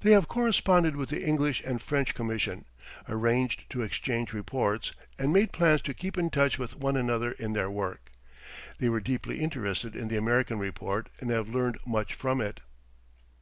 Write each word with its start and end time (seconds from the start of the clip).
They 0.00 0.10
have 0.12 0.28
corresponded 0.28 0.94
with 0.94 1.08
the 1.08 1.24
English 1.26 1.62
and 1.64 1.80
French 1.80 2.14
Commission, 2.14 2.66
arranged 3.08 3.64
to 3.70 3.80
exchange 3.80 4.34
reports, 4.34 4.92
and 5.18 5.32
made 5.32 5.52
plans 5.54 5.80
to 5.88 5.94
keep 5.94 6.18
in 6.18 6.28
touch 6.28 6.58
with 6.58 6.76
one 6.76 6.98
another 6.98 7.32
in 7.32 7.54
their 7.54 7.70
work. 7.70 8.10
They 8.76 8.90
were 8.90 9.00
deeply 9.00 9.40
interested 9.40 9.96
in 9.96 10.08
the 10.08 10.18
American 10.18 10.58
report 10.58 11.08
and 11.18 11.30
have 11.30 11.48
learned 11.48 11.78
much 11.86 12.12
from 12.12 12.42
it. 12.42 12.60